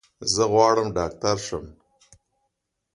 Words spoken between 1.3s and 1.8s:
شم.